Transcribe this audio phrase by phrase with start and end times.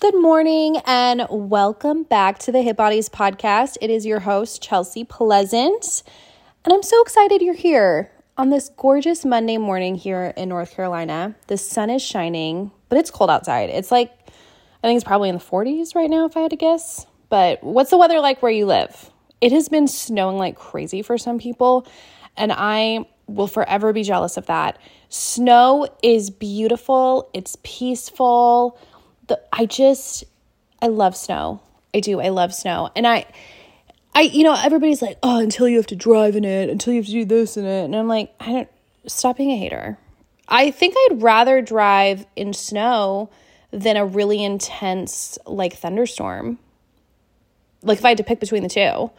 [0.00, 3.76] Good morning and welcome back to the Hit Bodies podcast.
[3.82, 6.02] It is your host, Chelsea Pleasant,
[6.64, 11.34] and I'm so excited you're here on this gorgeous Monday morning here in North Carolina.
[11.48, 13.68] The sun is shining, but it's cold outside.
[13.68, 14.10] It's like,
[14.82, 17.06] I think it's probably in the 40s right now, if I had to guess.
[17.28, 19.10] But what's the weather like where you live?
[19.42, 21.86] It has been snowing like crazy for some people,
[22.38, 24.78] and I will forever be jealous of that.
[25.10, 28.78] Snow is beautiful, it's peaceful
[29.30, 30.24] the I just
[30.82, 31.62] I love snow.
[31.94, 32.20] I do.
[32.20, 32.90] I love snow.
[32.94, 33.26] And I
[34.14, 37.00] I you know, everybody's like, "Oh, until you have to drive in it, until you
[37.00, 38.68] have to do this in it." And I'm like, I don't
[39.06, 39.96] stop being a hater.
[40.48, 43.30] I think I'd rather drive in snow
[43.70, 46.58] than a really intense like thunderstorm.
[47.82, 49.10] Like if I had to pick between the two.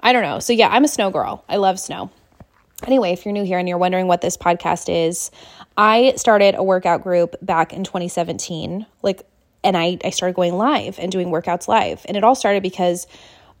[0.00, 0.38] I don't know.
[0.38, 1.42] So yeah, I'm a snow girl.
[1.48, 2.10] I love snow.
[2.86, 5.30] Anyway, if you're new here and you're wondering what this podcast is,
[5.76, 8.84] I started a workout group back in 2017.
[9.02, 9.22] Like
[9.64, 12.04] and I, I started going live and doing workouts live.
[12.06, 13.06] And it all started because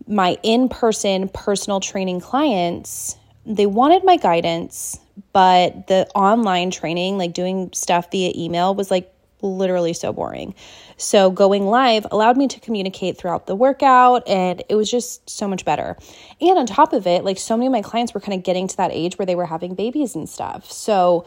[0.06, 5.00] my in person personal training clients, they wanted my guidance,
[5.32, 10.54] but the online training, like doing stuff via email, was like literally so boring.
[10.96, 15.48] So going live allowed me to communicate throughout the workout and it was just so
[15.48, 15.96] much better.
[16.40, 18.68] And on top of it, like so many of my clients were kind of getting
[18.68, 20.70] to that age where they were having babies and stuff.
[20.70, 21.26] So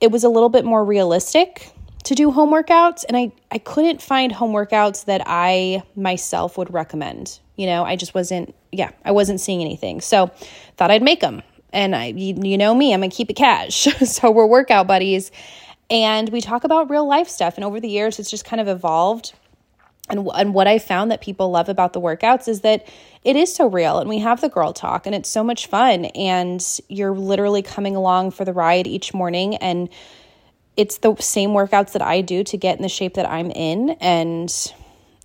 [0.00, 1.72] it was a little bit more realistic
[2.06, 6.72] to do home workouts and I I couldn't find home workouts that I myself would
[6.72, 7.40] recommend.
[7.56, 10.00] You know, I just wasn't yeah, I wasn't seeing anything.
[10.00, 10.30] So,
[10.76, 11.42] thought I'd make them.
[11.72, 13.88] And I you, you know me, I'm to keep it cash.
[14.06, 15.32] so, we're workout buddies
[15.90, 18.68] and we talk about real life stuff and over the years it's just kind of
[18.68, 19.34] evolved.
[20.08, 22.86] And, and what I found that people love about the workouts is that
[23.24, 26.04] it is so real and we have the girl talk and it's so much fun
[26.04, 29.88] and you're literally coming along for the ride each morning and
[30.76, 33.90] it's the same workouts that I do to get in the shape that I'm in
[34.00, 34.52] and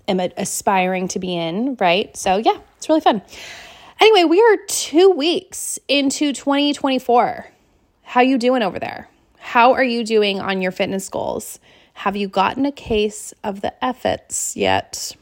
[0.08, 2.16] am aspiring to be in, right?
[2.16, 3.22] So, yeah, it's really fun.
[4.00, 7.48] Anyway, we are 2 weeks into 2024.
[8.04, 9.10] How you doing over there?
[9.38, 11.60] How are you doing on your fitness goals?
[11.94, 15.16] Have you gotten a case of the effets yet?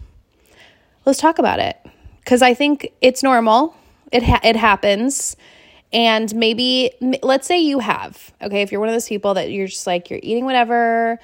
[1.05, 1.77] Let's talk about it
[2.25, 3.75] cuz I think it's normal.
[4.11, 5.35] It ha- it happens
[5.91, 6.91] and maybe,
[7.23, 10.09] let's say you have, okay, if you're one of those people that you're just like,
[10.09, 11.19] you're eating whatever,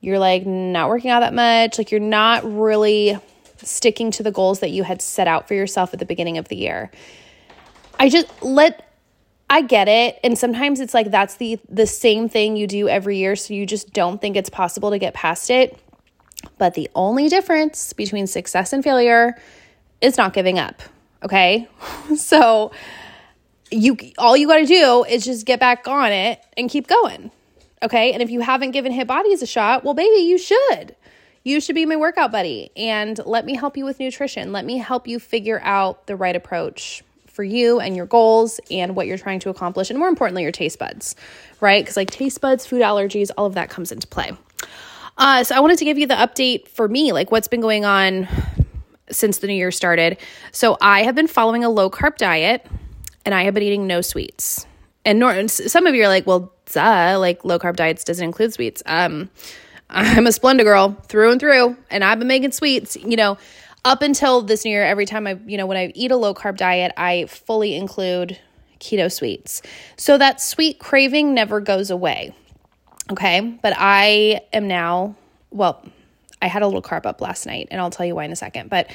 [0.00, 3.18] you're like not working out that much, like you're not really
[3.56, 6.48] sticking to the goals that you had set out for yourself at the beginning of
[6.48, 6.90] the year.
[7.98, 8.86] I just let
[9.48, 13.18] I get it and sometimes it's like that's the the same thing you do every
[13.18, 15.78] year so you just don't think it's possible to get past it.
[16.56, 19.36] But the only difference between success and failure
[20.00, 20.80] is not giving up,
[21.22, 21.68] okay?
[22.16, 22.72] so
[23.70, 27.30] you all you got to do is just get back on it and keep going.
[27.82, 28.12] Okay?
[28.12, 30.96] And if you haven't given Hit Bodies a shot, well baby, you should.
[31.42, 34.52] You should be my workout buddy and let me help you with nutrition.
[34.52, 38.94] Let me help you figure out the right approach for you and your goals and
[38.94, 41.16] what you're trying to accomplish and more importantly your taste buds,
[41.60, 41.86] right?
[41.86, 44.32] Cuz like taste buds, food allergies, all of that comes into play.
[45.16, 47.84] Uh, so I wanted to give you the update for me, like what's been going
[47.84, 48.28] on
[49.10, 50.18] since the new year started.
[50.52, 52.66] So I have been following a low carb diet
[53.24, 54.66] and I have been eating no sweets.
[55.04, 58.52] And nor- some of you are like, well, duh, like low carb diets doesn't include
[58.52, 58.82] sweets.
[58.86, 59.30] Um,
[59.88, 63.38] I'm a Splenda girl through and through, and I've been making sweets, you know,
[63.84, 64.84] up until this year.
[64.84, 68.38] Every time I, you know, when I eat a low carb diet, I fully include
[68.78, 69.62] keto sweets.
[69.96, 72.34] So that sweet craving never goes away.
[73.10, 73.40] Okay.
[73.40, 75.16] But I am now,
[75.50, 75.84] well,
[76.40, 78.36] I had a little carb up last night, and I'll tell you why in a
[78.36, 78.70] second.
[78.70, 78.90] But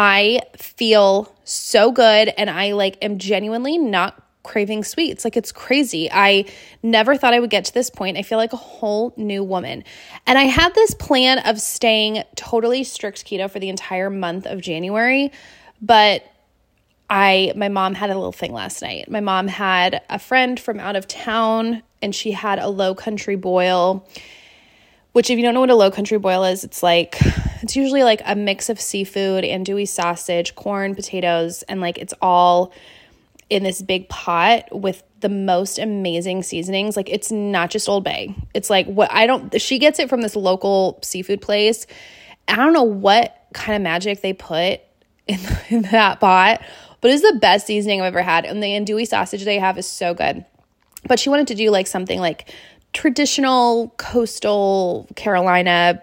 [0.00, 5.24] I feel so good and I like am genuinely not craving sweets.
[5.24, 6.08] Like it's crazy.
[6.08, 6.44] I
[6.84, 8.16] never thought I would get to this point.
[8.16, 9.82] I feel like a whole new woman.
[10.24, 14.60] And I had this plan of staying totally strict keto for the entire month of
[14.60, 15.32] January,
[15.82, 16.22] but
[17.10, 19.10] I my mom had a little thing last night.
[19.10, 23.34] My mom had a friend from out of town and she had a low country
[23.34, 24.06] boil
[25.12, 27.16] which if you don't know what a low country boil is, it's like
[27.62, 32.72] it's usually like a mix of seafood andouille sausage, corn, potatoes, and like it's all
[33.50, 36.96] in this big pot with the most amazing seasonings.
[36.96, 38.34] Like it's not just Old Bay.
[38.54, 41.86] It's like what I don't she gets it from this local seafood place.
[42.46, 44.80] I don't know what kind of magic they put
[45.26, 46.62] in, in that pot,
[47.00, 48.44] but it's the best seasoning I've ever had.
[48.44, 50.44] And the andouille sausage they have is so good.
[51.06, 52.52] But she wanted to do like something like
[52.92, 56.02] traditional coastal Carolina,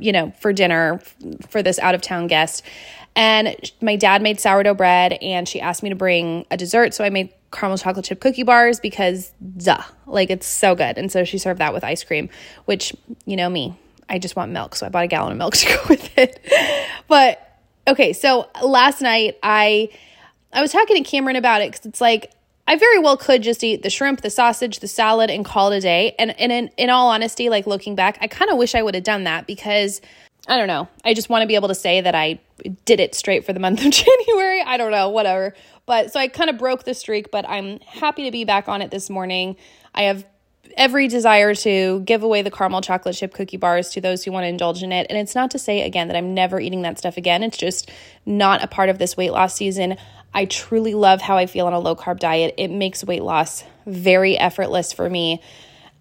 [0.00, 1.00] you know, for dinner
[1.48, 2.62] for this out of town guest.
[3.16, 6.94] And my dad made sourdough bread and she asked me to bring a dessert.
[6.94, 10.98] So I made caramel chocolate chip cookie bars because duh, like it's so good.
[10.98, 12.28] And so she served that with ice cream,
[12.66, 12.94] which,
[13.24, 13.76] you know me,
[14.08, 14.76] I just want milk.
[14.76, 16.40] So I bought a gallon of milk to go with it.
[17.08, 19.88] But okay, so last night I
[20.52, 22.32] I was talking to Cameron about it because it's like
[22.68, 25.78] I very well could just eat the shrimp, the sausage, the salad, and call it
[25.78, 26.14] a day.
[26.18, 28.94] And, and in, in all honesty, like looking back, I kind of wish I would
[28.94, 30.02] have done that because
[30.46, 30.86] I don't know.
[31.02, 32.40] I just want to be able to say that I
[32.84, 33.90] did it straight for the month of
[34.26, 34.60] January.
[34.60, 35.54] I don't know, whatever.
[35.86, 38.82] But so I kind of broke the streak, but I'm happy to be back on
[38.82, 39.56] it this morning.
[39.94, 40.26] I have
[40.76, 44.44] every desire to give away the caramel chocolate chip cookie bars to those who want
[44.44, 45.06] to indulge in it.
[45.08, 47.42] And it's not to say, again, that I'm never eating that stuff again.
[47.42, 47.90] It's just
[48.26, 49.96] not a part of this weight loss season.
[50.34, 52.54] I truly love how I feel on a low carb diet.
[52.58, 55.42] It makes weight loss very effortless for me.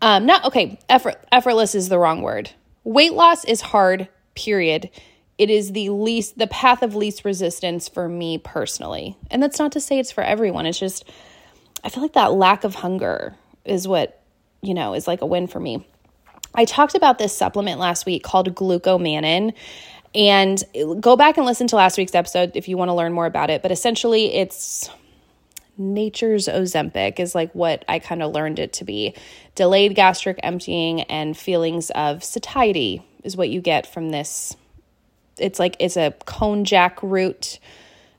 [0.02, 2.52] Um, not okay, effort, effortless is the wrong word.
[2.84, 4.90] Weight loss is hard, period.
[5.38, 9.16] It is the least, the path of least resistance for me personally.
[9.32, 10.66] And that's not to say it's for everyone.
[10.66, 11.06] It's just,
[11.84, 13.36] I feel like that lack of hunger
[13.66, 14.22] is what,
[14.62, 15.88] you know, is like a win for me.
[16.56, 19.54] I talked about this supplement last week called glucomannan.
[20.16, 20.64] And
[21.00, 23.50] go back and listen to last week's episode if you want to learn more about
[23.50, 23.62] it.
[23.62, 24.90] But essentially, it's
[25.78, 29.14] nature's Ozempic, is like what I kind of learned it to be.
[29.56, 34.56] Delayed gastric emptying and feelings of satiety is what you get from this.
[35.38, 37.60] It's like it's a konjac root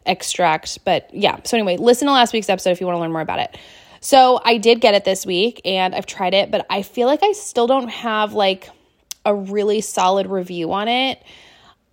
[0.06, 0.84] extract.
[0.84, 3.22] But yeah, so anyway, listen to last week's episode if you want to learn more
[3.22, 3.56] about it.
[4.00, 7.22] So I did get it this week and I've tried it, but I feel like
[7.22, 8.70] I still don't have like
[9.24, 11.22] a really solid review on it.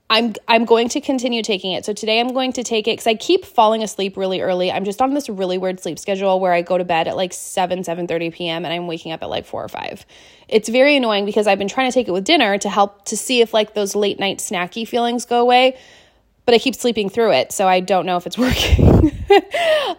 [0.07, 1.83] I'm I'm going to continue taking it.
[1.83, 4.71] So today I'm going to take it cuz I keep falling asleep really early.
[4.71, 7.33] I'm just on this really weird sleep schedule where I go to bed at like
[7.33, 8.65] 7 7:30 p.m.
[8.65, 10.05] and I'm waking up at like 4 or 5.
[10.47, 13.17] It's very annoying because I've been trying to take it with dinner to help to
[13.17, 15.75] see if like those late night snacky feelings go away,
[16.45, 19.11] but I keep sleeping through it, so I don't know if it's working.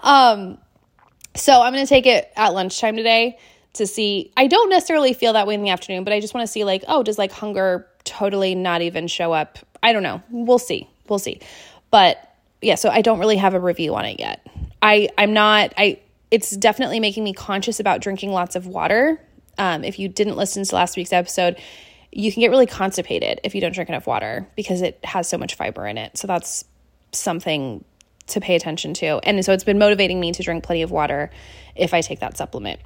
[0.02, 0.58] um
[1.34, 3.38] so I'm going to take it at lunchtime today
[3.74, 6.46] to see I don't necessarily feel that way in the afternoon, but I just want
[6.46, 10.20] to see like, oh, does like hunger totally not even show up I don't know.
[10.30, 10.90] We'll see.
[11.08, 11.40] We'll see.
[11.92, 12.18] But
[12.60, 14.44] yeah, so I don't really have a review on it yet.
[14.82, 16.00] I I'm not I
[16.32, 19.20] it's definitely making me conscious about drinking lots of water.
[19.58, 21.56] Um, if you didn't listen to last week's episode,
[22.10, 25.38] you can get really constipated if you don't drink enough water because it has so
[25.38, 26.18] much fiber in it.
[26.18, 26.64] So that's
[27.12, 27.84] something
[28.26, 29.20] to pay attention to.
[29.22, 31.30] And so it's been motivating me to drink plenty of water
[31.76, 32.80] if I take that supplement.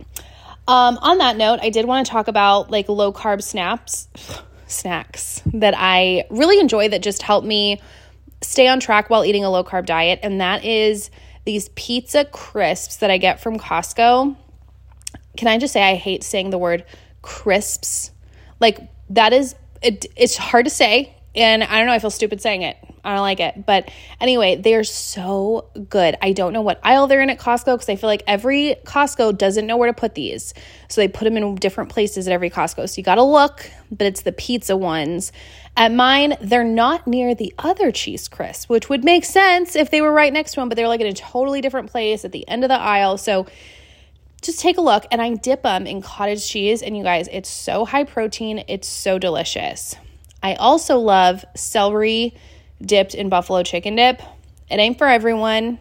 [0.69, 4.07] Um, on that note, I did want to talk about like low carb snaps
[4.71, 7.81] snacks that I really enjoy that just help me
[8.43, 10.21] stay on track while eating a low carb diet.
[10.23, 11.11] And that is
[11.45, 14.37] these pizza crisps that I get from Costco.
[15.37, 16.85] Can I just say I hate saying the word
[17.23, 18.13] crisps?
[18.61, 18.79] Like,
[19.11, 21.15] that is, it, it's hard to say.
[21.35, 22.77] And I don't know, I feel stupid saying it.
[23.05, 23.65] I don't like it.
[23.65, 23.91] But
[24.21, 26.17] anyway, they're so good.
[26.21, 29.39] I don't know what aisle they're in at Costco because I feel like every Costco
[29.39, 30.55] doesn't know where to put these.
[30.89, 32.89] So they put them in different places at every Costco.
[32.89, 35.33] So you got to look, but it's the pizza ones.
[35.77, 40.01] At mine, they're not near the other cheese crisp, which would make sense if they
[40.01, 42.47] were right next to them, but they're like in a totally different place at the
[42.49, 43.17] end of the aisle.
[43.17, 43.47] So
[44.43, 46.83] just take a look and I dip them in cottage cheese.
[46.83, 49.95] And you guys, it's so high protein, it's so delicious.
[50.43, 52.35] I also love celery
[52.81, 54.23] dipped in buffalo chicken dip.
[54.71, 55.79] It ain't for everyone,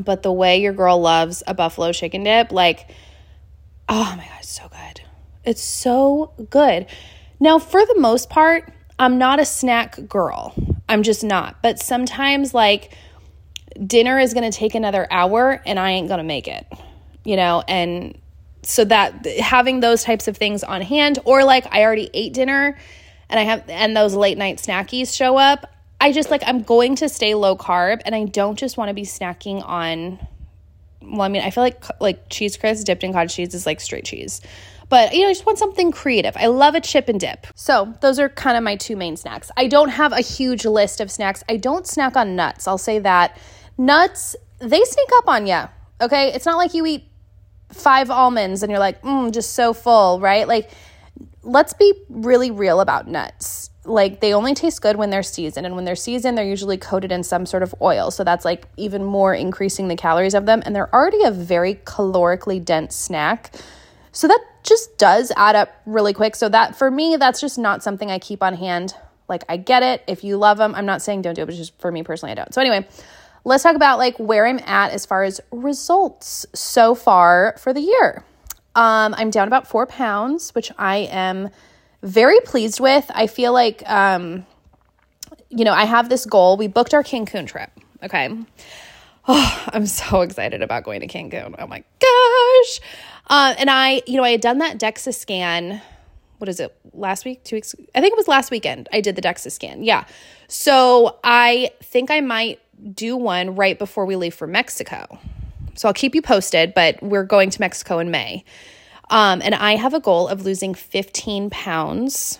[0.00, 2.90] but the way your girl loves a buffalo chicken dip, like,
[3.88, 5.00] oh my God, it's so good.
[5.44, 6.86] It's so good.
[7.40, 10.54] Now, for the most part, I'm not a snack girl.
[10.88, 11.62] I'm just not.
[11.62, 12.96] But sometimes, like,
[13.84, 16.66] dinner is going to take another hour and I ain't going to make it,
[17.24, 17.64] you know?
[17.66, 18.18] And
[18.62, 22.78] so that having those types of things on hand, or like I already ate dinner
[23.32, 25.66] and I have, and those late night snackies show up,
[26.00, 28.94] I just like I'm going to stay low carb and I don't just want to
[28.94, 30.18] be snacking on
[31.00, 33.80] well, I mean, I feel like like cheese crisp dipped in cottage cheese is like
[33.80, 34.40] straight cheese.
[34.88, 36.36] But you know, I just want something creative.
[36.36, 37.46] I love a chip and dip.
[37.54, 39.50] So, those are kind of my two main snacks.
[39.56, 41.42] I don't have a huge list of snacks.
[41.48, 42.68] I don't snack on nuts.
[42.68, 43.38] I'll say that.
[43.78, 45.62] Nuts, they sneak up on you.
[46.00, 46.32] Okay?
[46.32, 47.04] It's not like you eat
[47.70, 50.46] five almonds and you're like, mm, just so full, right?
[50.46, 50.70] Like,
[51.42, 53.70] let's be really real about nuts.
[53.84, 57.10] Like they only taste good when they're seasoned and when they're seasoned they're usually coated
[57.10, 58.10] in some sort of oil.
[58.10, 61.76] So that's like even more increasing the calories of them and they're already a very
[61.76, 63.54] calorically dense snack.
[64.12, 66.36] So that just does add up really quick.
[66.36, 68.94] So that for me that's just not something i keep on hand.
[69.28, 70.04] Like i get it.
[70.06, 72.32] If you love them i'm not saying don't do it but just for me personally
[72.32, 72.54] i don't.
[72.54, 72.86] So anyway
[73.44, 77.80] let's talk about like where i'm at as far as results so far for the
[77.80, 78.24] year
[78.74, 81.50] um, i'm down about four pounds which i am
[82.02, 83.08] very pleased with.
[83.14, 84.44] I feel like, um,
[85.50, 86.56] you know, I have this goal.
[86.56, 87.70] We booked our Cancun trip.
[88.02, 88.28] Okay.
[89.28, 91.54] Oh, I'm so excited about going to Cancun.
[91.60, 92.80] Oh my gosh.
[93.28, 95.80] Uh, and I, you know, I had done that DEXA scan.
[96.38, 99.14] what is it last week two weeks i think it was last weekend i did
[99.14, 100.04] the dexa scan yeah
[100.48, 102.58] so i think i might
[102.94, 105.06] do one right before we leave for mexico
[105.74, 108.44] so i'll keep you posted but we're going to mexico in may
[109.10, 112.38] um, and i have a goal of losing 15 pounds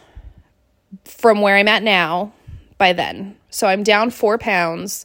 [1.05, 2.33] from where i'm at now
[2.79, 5.05] by then so i'm down four pounds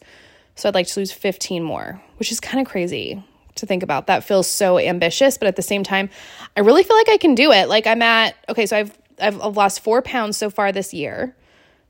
[0.56, 3.24] so i'd like to lose 15 more which is kind of crazy
[3.58, 4.08] to think about.
[4.08, 6.10] That feels so ambitious, but at the same time,
[6.56, 7.68] I really feel like I can do it.
[7.68, 11.36] Like I'm at okay, so I've I've lost 4 pounds so far this year.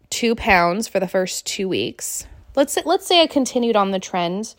[0.10, 2.25] 2 pounds for the first 2 weeks.
[2.56, 4.56] Let's say, let's say I continued on the trend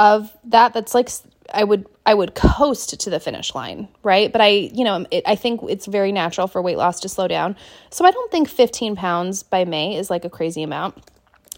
[0.00, 1.10] of that that's like
[1.52, 4.32] I would I would coast to the finish line, right?
[4.32, 7.28] But I, you know, it, I think it's very natural for weight loss to slow
[7.28, 7.54] down.
[7.90, 10.96] So I don't think 15 pounds by May is like a crazy amount.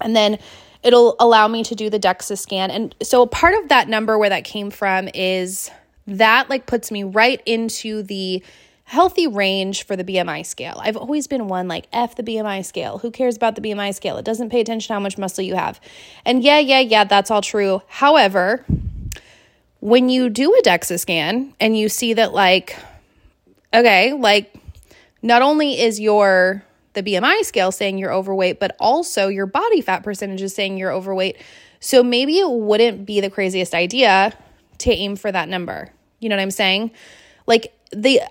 [0.00, 0.38] And then
[0.82, 2.72] it'll allow me to do the DEXA scan.
[2.72, 5.70] And so part of that number where that came from is
[6.08, 8.42] that like puts me right into the
[8.84, 10.80] healthy range for the BMI scale.
[10.82, 12.98] I've always been one like F the BMI scale.
[12.98, 14.16] Who cares about the BMI scale?
[14.16, 15.80] It doesn't pay attention how much muscle you have.
[16.24, 17.82] And yeah, yeah, yeah, that's all true.
[17.88, 18.64] However,
[19.80, 22.76] when you do a DEXA scan and you see that like
[23.74, 24.54] okay, like
[25.22, 30.02] not only is your the BMI scale saying you're overweight, but also your body fat
[30.02, 31.38] percentage is saying you're overweight.
[31.80, 34.36] So maybe it wouldn't be the craziest idea
[34.78, 35.90] to aim for that number.
[36.20, 36.90] You know what I'm saying?
[37.46, 38.22] Like the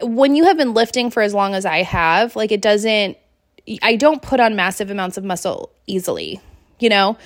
[0.00, 3.16] when you have been lifting for as long as I have, like it doesn't
[3.82, 6.40] I don't put on massive amounts of muscle easily,
[6.78, 7.18] you know?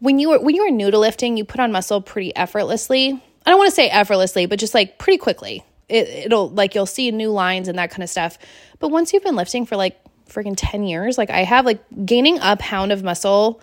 [0.00, 3.22] When you were when you were new to lifting, you put on muscle pretty effortlessly.
[3.46, 5.64] I don't want to say effortlessly, but just like pretty quickly.
[5.88, 8.38] It, it'll like you'll see new lines and that kind of stuff.
[8.78, 12.38] But once you've been lifting for like freaking 10 years, like I have like gaining
[12.42, 13.60] a pound of muscle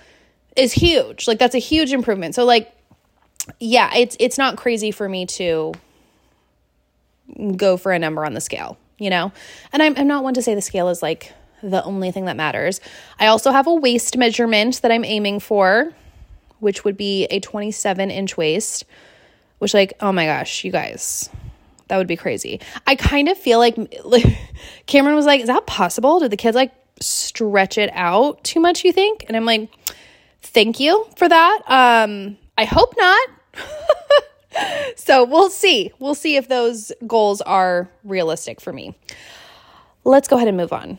[0.55, 1.27] is huge.
[1.27, 2.35] Like that's a huge improvement.
[2.35, 2.73] So like
[3.59, 5.73] yeah, it's it's not crazy for me to
[7.57, 9.31] go for a number on the scale, you know?
[9.73, 11.33] And I'm I'm not one to say the scale is like
[11.63, 12.81] the only thing that matters.
[13.19, 15.93] I also have a waist measurement that I'm aiming for,
[16.59, 18.85] which would be a 27 inch waist,
[19.59, 21.29] which like, oh my gosh, you guys,
[21.87, 22.59] that would be crazy.
[22.87, 24.25] I kind of feel like, like
[24.85, 26.19] Cameron was like, "Is that possible?
[26.19, 28.85] Did the kids like stretch it out too much?
[28.85, 29.69] You think?" And I'm like,
[30.41, 31.61] "Thank you for that.
[31.67, 33.29] Um, I hope not."
[34.95, 35.91] so we'll see.
[35.99, 38.95] We'll see if those goals are realistic for me.
[40.03, 40.97] Let's go ahead and move on.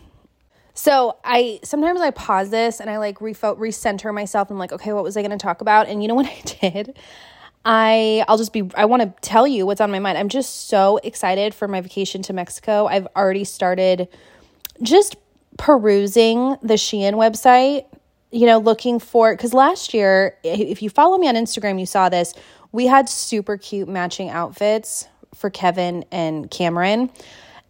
[0.74, 4.50] So I sometimes I pause this and I like refo- recenter myself.
[4.50, 5.88] I'm like, okay, what was I going to talk about?
[5.88, 6.40] And you know what I
[6.70, 6.98] did?
[7.64, 10.18] I I'll just be I want to tell you what's on my mind.
[10.18, 12.86] I'm just so excited for my vacation to Mexico.
[12.86, 14.08] I've already started
[14.82, 15.16] just
[15.58, 17.84] perusing the Shein website,
[18.30, 22.08] you know, looking for cuz last year if you follow me on Instagram you saw
[22.08, 22.34] this,
[22.72, 27.10] we had super cute matching outfits for Kevin and Cameron.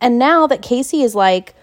[0.01, 1.55] And now that Casey is like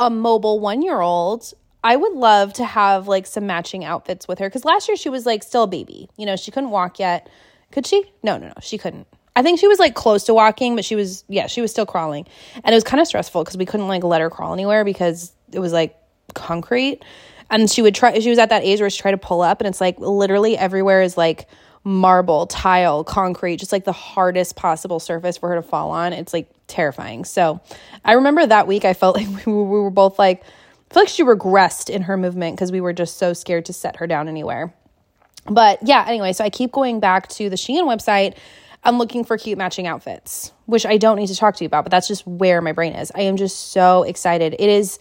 [0.00, 1.52] a mobile 1-year-old,
[1.84, 5.08] I would love to have like some matching outfits with her cuz last year she
[5.08, 6.08] was like still a baby.
[6.16, 7.28] You know, she couldn't walk yet
[7.70, 8.04] could she?
[8.22, 9.06] No, no, no, she couldn't.
[9.36, 11.86] I think she was like close to walking, but she was, yeah, she was still
[11.86, 12.26] crawling.
[12.64, 15.32] And it was kind of stressful because we couldn't like let her crawl anywhere because
[15.52, 15.96] it was like
[16.34, 17.04] concrete.
[17.50, 19.60] And she would try, she was at that age where she tried to pull up,
[19.60, 21.48] and it's like literally everywhere is like
[21.84, 26.12] marble, tile, concrete, just like the hardest possible surface for her to fall on.
[26.12, 27.24] It's like terrifying.
[27.24, 27.60] So
[28.04, 31.22] I remember that week I felt like we were both like, I feel like she
[31.22, 34.74] regressed in her movement because we were just so scared to set her down anywhere.
[35.46, 38.36] But yeah, anyway, so I keep going back to the Shein website.
[38.84, 41.84] I'm looking for cute matching outfits, which I don't need to talk to you about,
[41.84, 43.10] but that's just where my brain is.
[43.14, 44.54] I am just so excited.
[44.58, 44.98] It is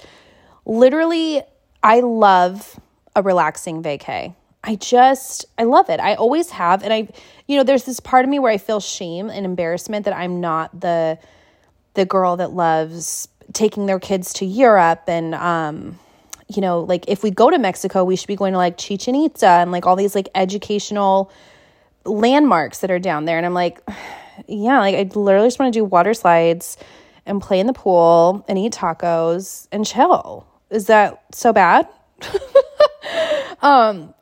[0.65, 1.41] literally,
[1.84, 2.79] I love
[3.15, 4.36] a relaxing vacay.
[4.63, 5.99] I just, I love it.
[5.99, 6.83] I always have.
[6.83, 7.07] And I,
[7.47, 10.41] you know, there's this part of me where I feel shame and embarrassment that I'm
[10.41, 11.17] not the,
[11.93, 15.97] the girl that loves taking their kids to Europe and, um,
[16.47, 19.15] you know, like if we go to Mexico, we should be going to like Chichen
[19.15, 21.31] Itza and like all these like educational
[22.05, 23.37] landmarks that are down there.
[23.37, 23.81] And I'm like,
[24.47, 26.77] yeah, like I literally just want to do water slides
[27.25, 30.47] and play in the pool and eat tacos and chill.
[30.69, 31.87] Is that so bad?
[33.61, 34.13] um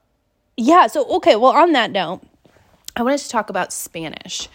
[0.57, 2.21] yeah, so okay, well on that note,
[2.95, 4.47] I wanted to talk about Spanish.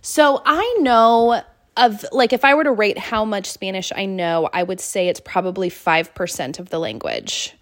[0.00, 1.42] So I know
[1.76, 5.08] of like if I were to rate how much Spanish I know, I would say
[5.08, 7.54] it's probably 5% of the language.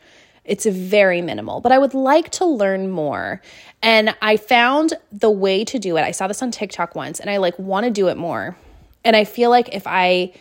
[0.44, 3.40] It's very minimal, but I would like to learn more.
[3.82, 6.02] And I found the way to do it.
[6.02, 8.56] I saw this on TikTok once and I like want to do it more.
[9.04, 10.32] And I feel like if I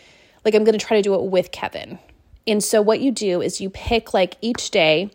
[0.44, 1.98] like I'm going to try to do it with Kevin.
[2.46, 5.10] And so what you do is you pick like each day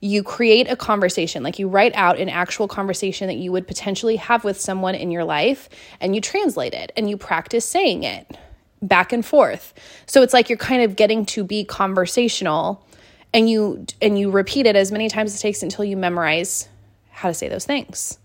[0.00, 4.16] you create a conversation, like you write out an actual conversation that you would potentially
[4.16, 5.68] have with someone in your life
[6.00, 8.36] and you translate it and you practice saying it.
[8.82, 9.74] back and forth.
[10.06, 12.84] So it's like you're kind of getting to be conversational
[13.32, 16.68] and you and you repeat it as many times as it takes until you memorize
[17.10, 18.18] how to say those things.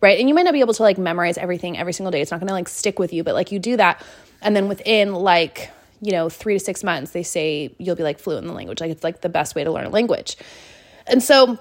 [0.00, 0.20] Right?
[0.20, 2.20] And you might not be able to like memorize everything every single day.
[2.20, 4.02] It's not going to like stick with you, but like you do that
[4.42, 5.70] and then within like,
[6.02, 8.80] you know, 3 to 6 months they say you'll be like fluent in the language.
[8.80, 10.36] Like it's like the best way to learn a language.
[11.06, 11.58] And so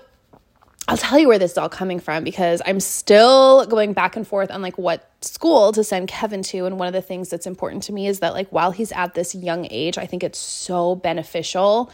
[0.87, 4.27] I'll tell you where this is all coming from because I'm still going back and
[4.27, 6.65] forth on like what school to send Kevin to.
[6.65, 9.15] And one of the things that's important to me is that like while he's at
[9.15, 11.91] this young age, I think it's so beneficial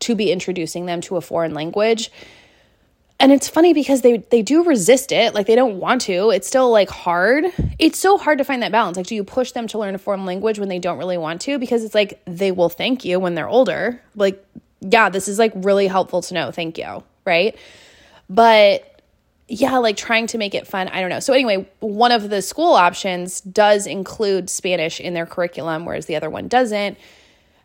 [0.00, 2.10] to be introducing them to a foreign language.
[3.20, 6.30] And it's funny because they they do resist it, like they don't want to.
[6.30, 7.44] It's still like hard.
[7.78, 8.96] It's so hard to find that balance.
[8.96, 11.42] Like do you push them to learn a foreign language when they don't really want
[11.42, 14.02] to because it's like they will thank you when they're older.
[14.16, 14.44] Like
[14.82, 16.50] yeah, this is like really helpful to know.
[16.50, 17.56] Thank you, right?
[18.28, 19.00] But
[19.48, 20.88] yeah, like trying to make it fun.
[20.88, 21.20] I don't know.
[21.20, 26.16] So, anyway, one of the school options does include Spanish in their curriculum, whereas the
[26.16, 26.98] other one doesn't.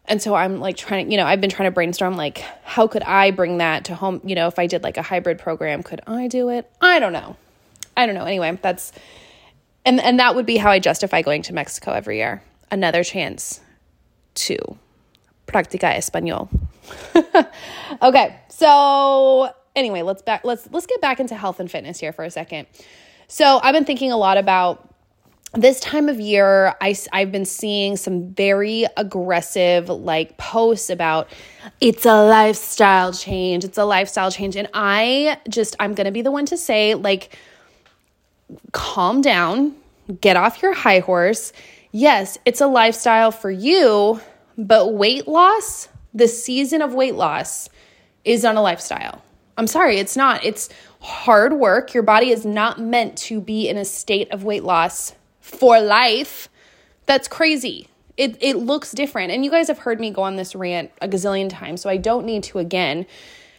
[0.05, 2.87] And so I'm like trying to, you know, I've been trying to brainstorm like, how
[2.87, 4.21] could I bring that to home?
[4.23, 6.69] You know, if I did like a hybrid program, could I do it?
[6.79, 7.35] I don't know.
[7.97, 8.23] I don't know.
[8.23, 8.93] Anyway, that's,
[9.85, 12.41] and, and that would be how I justify going to Mexico every year.
[12.71, 13.59] Another chance
[14.35, 14.57] to
[15.47, 16.49] practica español.
[18.01, 18.39] okay.
[18.49, 22.31] So anyway, let's back let's let's get back into health and fitness here for a
[22.31, 22.67] second.
[23.29, 24.87] So, I've been thinking a lot about
[25.53, 31.29] this time of year I, i've been seeing some very aggressive like posts about
[31.79, 36.31] it's a lifestyle change it's a lifestyle change and i just i'm gonna be the
[36.31, 37.37] one to say like
[38.73, 39.73] calm down
[40.19, 41.53] get off your high horse
[41.93, 44.19] yes it's a lifestyle for you
[44.57, 47.69] but weight loss the season of weight loss
[48.25, 49.21] is on a lifestyle
[49.57, 50.45] I'm sorry, it's not.
[50.45, 50.69] It's
[51.01, 51.93] hard work.
[51.93, 56.47] Your body is not meant to be in a state of weight loss for life.
[57.07, 57.87] That's crazy.
[58.17, 59.31] It, it looks different.
[59.31, 61.97] And you guys have heard me go on this rant a gazillion times, so I
[61.97, 63.07] don't need to again.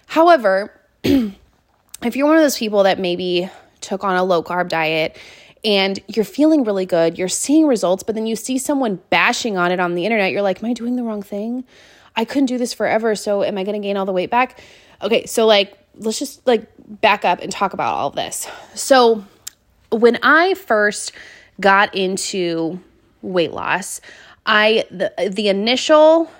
[0.06, 3.50] However, if you're one of those people that maybe
[3.80, 5.16] took on a low carb diet
[5.64, 9.72] and you're feeling really good, you're seeing results, but then you see someone bashing on
[9.72, 11.64] it on the internet, you're like, Am I doing the wrong thing?
[12.16, 14.60] I couldn't do this forever, so am I gonna gain all the weight back?
[15.02, 16.66] Okay, so like let's just like
[17.00, 18.48] back up and talk about all this.
[18.74, 19.24] So,
[19.90, 21.12] when I first
[21.60, 22.80] got into
[23.22, 24.00] weight loss,
[24.46, 26.30] I the the initial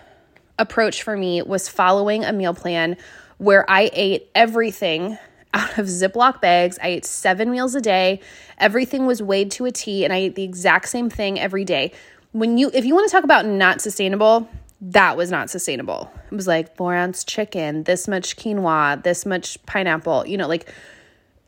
[0.58, 2.96] approach for me was following a meal plan
[3.38, 5.18] where I ate everything
[5.54, 6.78] out of Ziploc bags.
[6.82, 8.20] I ate 7 meals a day.
[8.58, 11.92] Everything was weighed to a T and I ate the exact same thing every day.
[12.32, 14.48] When you if you want to talk about not sustainable,
[14.80, 16.10] that was not sustainable.
[16.30, 20.72] It was like four ounce chicken, this much quinoa, this much pineapple, you know, like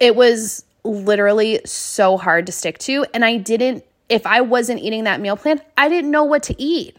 [0.00, 3.04] it was literally so hard to stick to.
[3.14, 6.60] And I didn't, if I wasn't eating that meal plan, I didn't know what to
[6.60, 6.96] eat.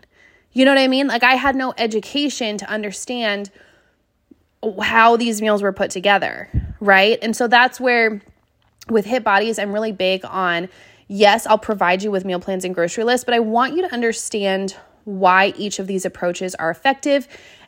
[0.54, 1.08] You know what I mean?
[1.08, 3.50] Like I had no education to understand
[4.82, 6.50] how these meals were put together,
[6.82, 7.18] right?
[7.22, 8.22] And so that's where
[8.90, 10.68] with Hit Bodies, I'm really big on
[11.08, 13.94] yes, I'll provide you with meal plans and grocery lists, but I want you to
[13.94, 17.28] understand why each of these approaches are effective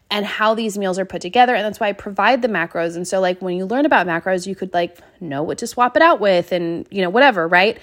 [0.10, 2.96] and how these meals are put together and that's why I provide the macros.
[2.96, 5.96] And so like when you learn about macros you could like know what to swap
[5.96, 7.78] it out with and you know whatever right?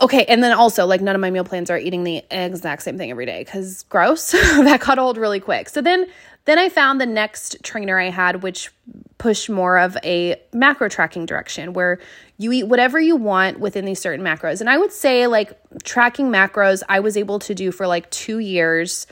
[0.00, 2.96] Okay and then also like none of my meal plans are eating the exact same
[2.96, 4.32] thing every day cuz gross.
[4.64, 5.68] That got old really quick.
[5.68, 6.06] So then
[6.46, 8.70] then I found the next trainer I had which
[9.20, 12.00] pushed more of a macro tracking direction where
[12.38, 14.60] you eat whatever you want within these certain macros.
[14.60, 15.52] And I would say, like,
[15.84, 19.06] tracking macros, I was able to do for like two years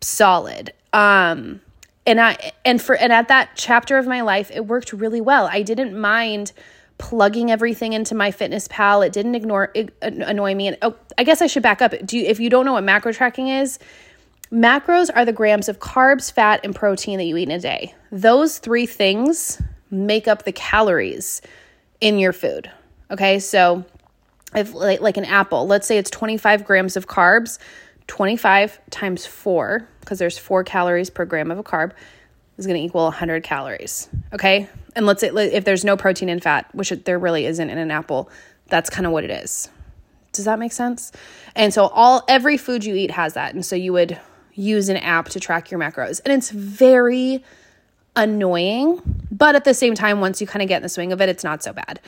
[0.00, 0.72] solid.
[0.92, 1.60] Um,
[2.04, 5.48] and I and for and at that chapter of my life, it worked really well.
[5.50, 6.50] I didn't mind
[6.98, 9.06] plugging everything into MyFitnessPal.
[9.06, 10.66] It didn't ignore it, annoy me.
[10.66, 11.94] And oh, I guess I should back up.
[12.04, 13.78] Do you, if you don't know what macro tracking is,
[14.52, 17.94] macros are the grams of carbs, fat, and protein that you eat in a day.
[18.10, 19.60] Those three things
[19.90, 21.40] make up the calories
[22.00, 22.70] in your food.
[23.10, 23.84] Okay, so
[24.54, 27.58] if like, an apple, let's say it's 25 grams of carbs,
[28.06, 31.92] 25 times four, because there's four calories per gram of a carb,
[32.58, 34.08] is going to equal 100 calories.
[34.32, 37.78] Okay, and let's say if there's no protein and fat, which there really isn't in
[37.78, 38.30] an apple,
[38.66, 39.70] that's kind of what it is.
[40.32, 41.12] Does that make sense?
[41.54, 44.18] And so all every food you eat has that, and so you would
[44.54, 47.42] use an app to track your macros, and it's very
[48.16, 51.20] annoying, but at the same time, once you kind of get in the swing of
[51.20, 52.00] it, it's not so bad.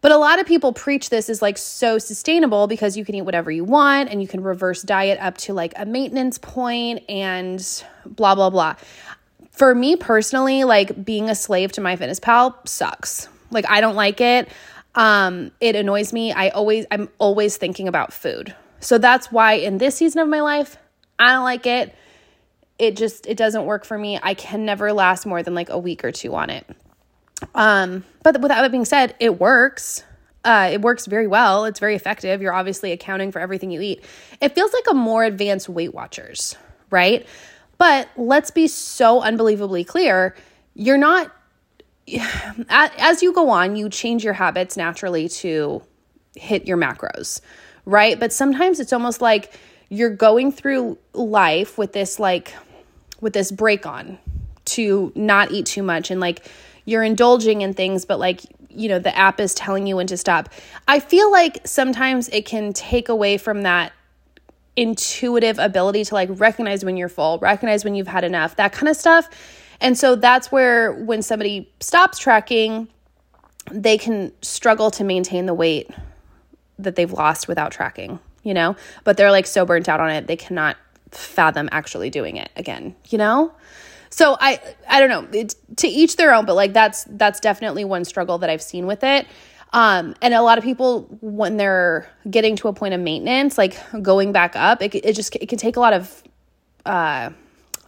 [0.00, 3.22] But a lot of people preach this is like so sustainable because you can eat
[3.22, 7.82] whatever you want and you can reverse diet up to like a maintenance point and
[8.04, 8.74] blah, blah, blah.
[9.52, 13.28] For me personally, like being a slave to MyFitnessPal sucks.
[13.50, 14.48] Like I don't like it.
[14.94, 16.32] Um, it annoys me.
[16.32, 18.54] I always, I'm always thinking about food.
[18.80, 20.76] So that's why in this season of my life,
[21.18, 21.94] I don't like it.
[22.78, 24.18] It just it doesn't work for me.
[24.22, 26.66] I can never last more than like a week or two on it.
[27.54, 30.02] Um, but with that being said, it works.
[30.44, 31.64] Uh, it works very well.
[31.64, 32.42] It's very effective.
[32.42, 34.04] You're obviously accounting for everything you eat.
[34.40, 36.56] It feels like a more advanced Weight Watchers,
[36.90, 37.26] right?
[37.78, 40.34] But let's be so unbelievably clear
[40.74, 41.32] you're not,
[42.68, 45.82] as you go on, you change your habits naturally to
[46.36, 47.40] hit your macros,
[47.86, 48.18] right?
[48.18, 52.54] But sometimes it's almost like you're going through life with this, like,
[53.20, 54.18] with this break on
[54.66, 56.46] to not eat too much and like
[56.84, 60.16] you're indulging in things, but like, you know, the app is telling you when to
[60.16, 60.48] stop.
[60.88, 63.92] I feel like sometimes it can take away from that
[64.76, 68.88] intuitive ability to like recognize when you're full, recognize when you've had enough, that kind
[68.88, 69.28] of stuff.
[69.80, 72.88] And so that's where when somebody stops tracking,
[73.70, 75.90] they can struggle to maintain the weight
[76.78, 78.76] that they've lost without tracking, you know?
[79.02, 80.76] But they're like so burnt out on it, they cannot
[81.10, 83.52] fathom actually doing it again, you know?
[84.10, 85.44] So I I don't know,
[85.76, 89.02] to each their own, but like that's that's definitely one struggle that I've seen with
[89.02, 89.26] it.
[89.72, 93.76] Um, and a lot of people, when they're getting to a point of maintenance, like
[94.00, 96.22] going back up, it, it just it can take a lot of
[96.86, 97.30] uh,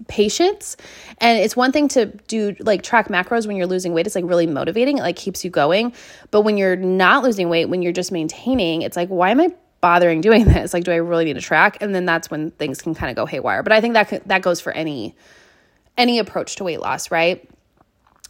[0.09, 0.77] patience.
[1.19, 4.05] And it's one thing to do like track macros when you're losing weight.
[4.05, 4.99] It's like really motivating.
[4.99, 5.92] It like keeps you going.
[6.33, 9.55] But when you're not losing weight, when you're just maintaining, it's like, why am I
[9.87, 10.75] bothering doing this?
[10.75, 11.79] Like, do I really need to track?
[11.81, 13.62] And then that's when things can kind of go haywire.
[13.62, 15.14] But I think that that goes for any
[15.96, 17.49] any approach to weight loss, right?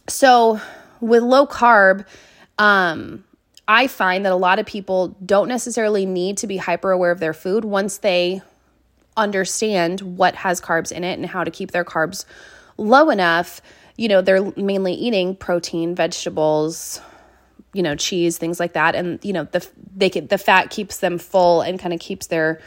[0.07, 0.61] So
[1.01, 2.05] with low carb,
[2.59, 3.25] um,
[3.67, 7.19] I find that a lot of people don't necessarily need to be hyper aware of
[7.19, 8.41] their food once they
[9.17, 12.23] understand what has carbs in it and how to keep their carbs
[12.77, 13.61] low enough.
[13.97, 17.01] You know, they're mainly eating protein, vegetables,
[17.77, 20.97] you know, cheese, things like that, and you know, the they can, the fat keeps
[20.97, 22.59] them full and kind of keeps their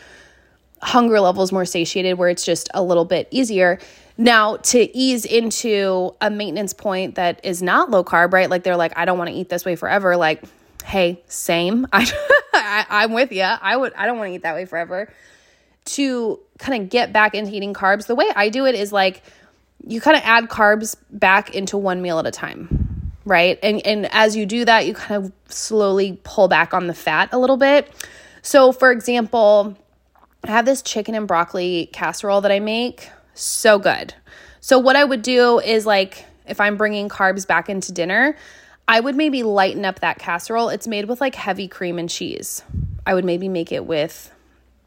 [0.81, 3.79] hunger levels more satiated, where it's just a little bit easier.
[4.17, 8.49] Now, to ease into a maintenance point that is not low carb, right?
[8.51, 10.17] Like they're like, I don't want to eat this way forever.
[10.17, 10.43] Like
[10.85, 11.87] hey, same.
[11.93, 13.43] I, I am with you.
[13.43, 15.13] I would I don't want to eat that way forever.
[15.87, 19.23] To kind of get back into eating carbs, the way I do it is like
[19.87, 22.80] you kind of add carbs back into one meal at a time,
[23.31, 23.59] right?
[23.63, 27.31] And and as you do that, you kind of slowly pull back on the fat
[27.33, 27.91] a little bit.
[28.43, 29.77] So, for example,
[30.45, 33.09] I have this chicken and broccoli casserole that I make.
[33.35, 34.15] So good.
[34.61, 38.37] So, what I would do is like if I'm bringing carbs back into dinner,
[38.89, 40.69] I would maybe lighten up that casserole.
[40.69, 42.63] It's made with like heavy cream and cheese.
[43.07, 44.33] I would maybe make it with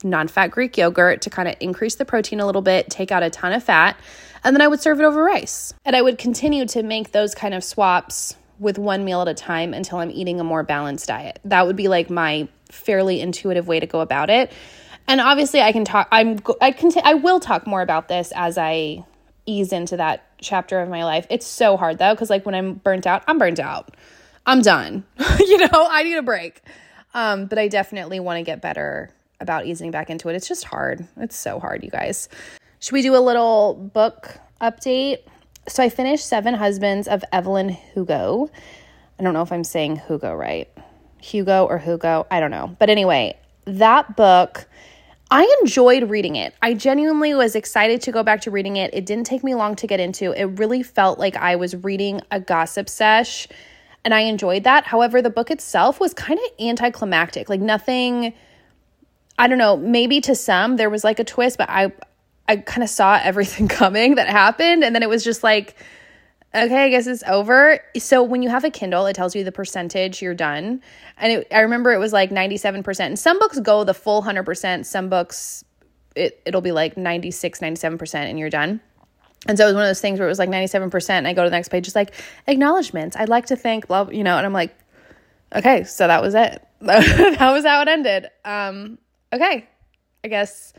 [0.03, 3.23] non fat Greek yogurt to kind of increase the protein a little bit, take out
[3.23, 3.97] a ton of fat,
[4.43, 5.73] and then I would serve it over rice.
[5.86, 9.34] And I would continue to make those kind of swaps with one meal at a
[9.34, 11.39] time until I'm eating a more balanced diet.
[11.45, 14.51] That would be like my fairly intuitive way to go about it.
[15.08, 18.58] And obviously I can talk I'm I can I will talk more about this as
[18.58, 19.06] I
[19.45, 21.27] ease into that chapter of my life.
[21.29, 23.95] It's so hard though, because like when I'm burnt out, I'm burnt out.
[24.45, 25.06] I'm done.
[25.39, 26.62] you know, I need a break.
[27.13, 30.36] Um, but I definitely want to get better about easing back into it.
[30.36, 31.08] It's just hard.
[31.17, 32.29] It's so hard, you guys.
[32.84, 35.19] Should we do a little book update?
[35.69, 38.50] So I finished Seven Husbands of Evelyn Hugo.
[39.17, 40.67] I don't know if I'm saying Hugo right.
[41.22, 42.76] Hugo or Hugo, I don't know.
[42.80, 44.67] But anyway, that book
[45.32, 46.56] I enjoyed reading it.
[46.62, 48.93] I genuinely was excited to go back to reading it.
[48.93, 50.34] It didn't take me long to get into.
[50.34, 53.48] It really felt like I was reading a gossip sesh
[54.04, 54.84] and I enjoyed that.
[54.84, 57.48] However, the book itself was kind of anticlimactic.
[57.48, 58.34] Like nothing
[59.39, 61.93] I don't know, maybe to some there was like a twist, but I
[62.47, 65.75] I kind of saw everything coming that happened and then it was just like
[66.56, 67.79] okay, I guess it's over.
[67.97, 70.82] So when you have a Kindle, it tells you the percentage you're done.
[71.17, 72.99] And it, I remember it was like 97%.
[72.99, 74.86] And some books go the full 100%.
[74.86, 75.63] Some books,
[76.15, 78.82] it, it'll be like 96, 97% and you're done.
[79.47, 81.10] And so it was one of those things where it was like 97%.
[81.10, 82.13] And I go to the next page, it's like
[82.47, 83.17] acknowledgments.
[83.17, 84.75] I'd like to thank, blah, you know, and I'm like,
[85.53, 86.65] okay, so that was it.
[86.82, 88.27] that was how it ended.
[88.45, 88.99] Um,
[89.34, 89.67] okay,
[90.23, 90.73] I guess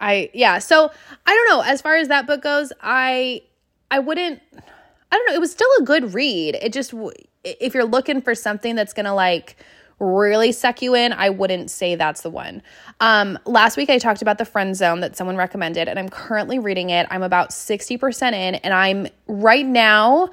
[0.00, 0.58] I, yeah.
[0.58, 0.90] So
[1.26, 1.62] I don't know.
[1.62, 3.42] As far as that book goes, I,
[3.90, 4.40] I wouldn't,
[5.12, 6.56] I don't know, it was still a good read.
[6.60, 6.94] It just,
[7.44, 9.56] if you're looking for something that's gonna like
[10.00, 12.62] really suck you in, I wouldn't say that's the one.
[13.00, 16.58] Um, last week I talked about the friend zone that someone recommended, and I'm currently
[16.58, 17.06] reading it.
[17.10, 20.30] I'm about 60% in, and I'm right now.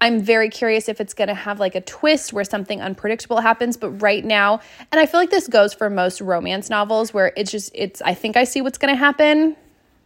[0.00, 3.76] I'm very curious if it's going to have like a twist where something unpredictable happens.
[3.76, 4.60] But right now,
[4.92, 8.14] and I feel like this goes for most romance novels where it's just, it's, I
[8.14, 9.56] think I see what's going to happen.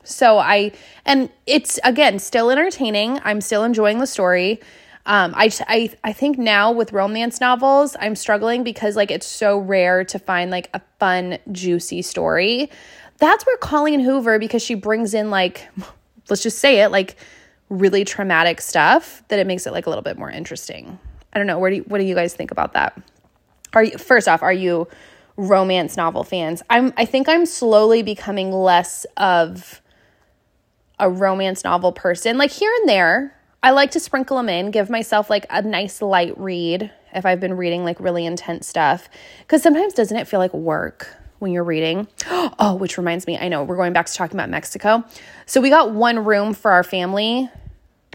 [0.05, 0.73] So I,
[1.05, 3.21] and it's again still entertaining.
[3.25, 4.61] I'm still enjoying the story.
[5.05, 9.59] Um, I, I, I think now with romance novels, I'm struggling because like it's so
[9.59, 12.71] rare to find like a fun, juicy story.
[13.17, 15.67] That's where Colleen Hoover, because she brings in like,
[16.29, 17.17] let's just say it, like
[17.69, 20.99] really traumatic stuff, that it makes it like a little bit more interesting.
[21.33, 21.59] I don't know.
[21.59, 23.01] Where do you, what do you guys think about that?
[23.75, 24.89] Are you first off, are you
[25.37, 26.63] romance novel fans?
[26.71, 29.83] I'm I think I'm slowly becoming less of
[30.99, 32.39] a romance novel person.
[32.39, 36.01] Like here and there, I like to sprinkle them in, give myself like a nice
[36.01, 39.09] light read if I've been reading like really intense stuff.
[39.41, 42.09] Because sometimes doesn't it feel like work when you're reading?
[42.61, 45.05] Oh, which reminds me, I know we're going back to talking about Mexico.
[45.47, 47.49] So we got one room for our family.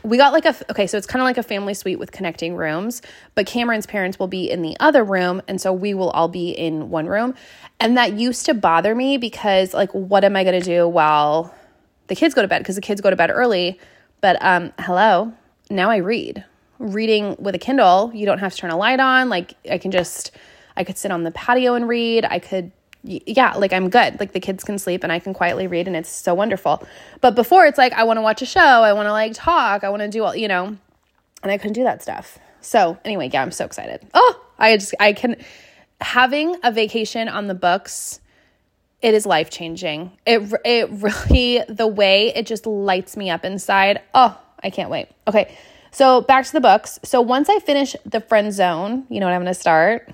[0.04, 2.58] We got like a, okay, so it's kind of like a family suite with connecting
[2.58, 3.02] rooms,
[3.36, 5.42] but Cameron's parents will be in the other room.
[5.48, 7.36] And so we will all be in one room.
[7.80, 11.56] And that used to bother me because, like, what am I going to do while
[12.08, 12.60] the kids go to bed?
[12.60, 13.80] Because the kids go to bed early
[14.24, 15.34] but um, hello,
[15.70, 16.46] now I read.
[16.80, 19.28] Reading with a Kindle, you don't have to turn a light on.
[19.28, 20.32] Like I can just,
[20.78, 22.24] I could sit on the patio and read.
[22.24, 22.72] I could,
[23.04, 24.20] yeah, like I'm good.
[24.20, 26.86] Like the kids can sleep and I can quietly read, and it's so wonderful.
[27.22, 29.84] But before, it's like I want to watch a show, I want to like talk,
[29.84, 30.78] I want to do all, you know,
[31.44, 32.40] and I couldn't do that stuff.
[32.62, 34.08] So anyway, yeah, I'm so excited.
[34.14, 35.36] Oh, I just, I can,
[36.00, 38.22] having a vacation on the books
[39.04, 40.12] it is life changing.
[40.26, 44.02] It it really the way it just lights me up inside.
[44.14, 45.10] Oh, I can't wait.
[45.28, 45.54] Okay.
[45.92, 47.00] So, back to the books.
[47.04, 50.10] So, once I finish The Friend Zone, you know what I'm going to start?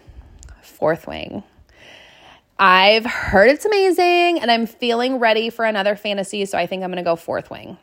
[0.61, 1.43] Fourth Wing.
[2.61, 6.89] I've heard it's amazing and I'm feeling ready for another fantasy, so I think I'm
[6.89, 7.77] going to go Fourth Wing.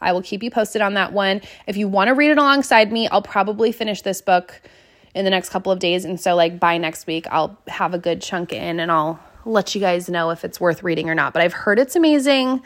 [0.00, 1.42] I will keep you posted on that one.
[1.66, 4.62] If you want to read it alongside me, I'll probably finish this book
[5.14, 7.98] in the next couple of days and so like by next week I'll have a
[7.98, 11.34] good chunk in and I'll let you guys know if it's worth reading or not.
[11.34, 12.62] But I've heard it's amazing.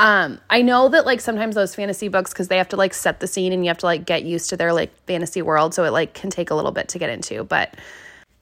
[0.00, 3.20] Um, I know that like sometimes those fantasy books because they have to like set
[3.20, 5.84] the scene and you have to like get used to their like fantasy world, so
[5.84, 7.44] it like can take a little bit to get into.
[7.44, 7.74] But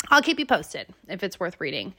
[0.08, 1.94] I'll keep you posted if it's worth reading.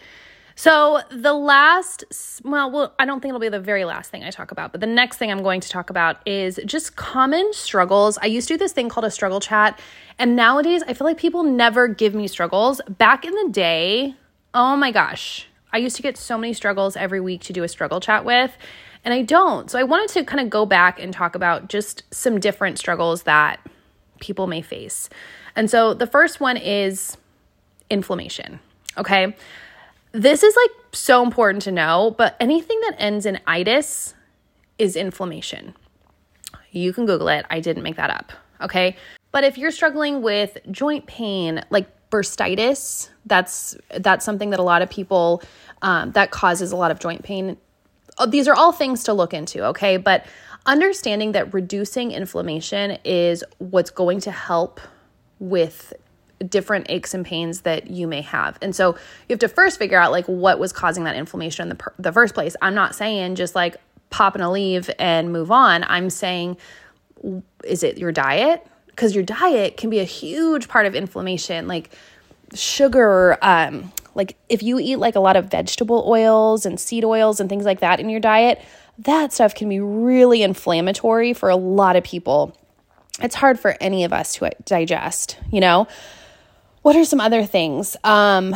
[0.57, 2.05] So the last,
[2.43, 4.79] well, well, I don't think it'll be the very last thing I talk about, but
[4.79, 8.17] the next thing I'm going to talk about is just common struggles.
[8.21, 9.79] I used to do this thing called a struggle chat,
[10.17, 12.79] and nowadays I feel like people never give me struggles.
[12.87, 14.15] Back in the day,
[14.53, 17.67] oh my gosh, I used to get so many struggles every week to do a
[17.67, 18.55] struggle chat with,
[19.03, 19.69] and I don't.
[19.69, 23.23] So I wanted to kind of go back and talk about just some different struggles
[23.23, 23.59] that
[24.21, 25.09] people may face.
[25.53, 27.17] And so the first one is
[27.89, 28.61] inflammation.
[28.97, 29.35] Okay.
[30.15, 34.13] This is like so important to know, but anything that ends in itis
[34.79, 35.75] is inflammation.
[36.71, 37.45] You can Google it.
[37.49, 38.31] I didn't make that up.
[38.61, 38.95] Okay.
[39.33, 44.81] But if you're struggling with joint pain, like bursitis, that's that's something that a lot
[44.81, 45.43] of people
[45.81, 47.57] um, that causes a lot of joint pain.
[48.17, 49.97] Uh, these are all things to look into, okay?
[49.97, 50.25] But
[50.65, 54.79] understanding that reducing inflammation is what's going to help
[55.39, 55.91] with
[56.39, 58.57] different aches and pains that you may have.
[58.61, 61.69] And so you have to first figure out like what was causing that inflammation in
[61.69, 62.55] the, per- the first place.
[62.61, 63.77] I'm not saying just like
[64.09, 65.83] pop an Aleve and move on.
[65.83, 66.57] I'm saying
[67.63, 68.65] is it your diet?
[68.87, 71.67] Because your diet can be a huge part of inflammation.
[71.67, 71.91] Like
[72.53, 77.39] sugar, um, like if you eat like a lot of vegetable oils and seed oils
[77.39, 78.61] and things like that in your diet,
[78.99, 82.55] that stuff can be really inflammatory for a lot of people.
[83.21, 85.87] It's hard for any of us to digest, you know?
[86.85, 87.97] What are some other things?
[88.03, 88.55] Um,